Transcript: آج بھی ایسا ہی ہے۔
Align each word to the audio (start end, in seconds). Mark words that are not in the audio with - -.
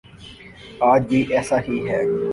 آج 0.91 1.01
بھی 1.09 1.21
ایسا 1.35 1.57
ہی 1.67 1.77
ہے۔ 1.89 2.01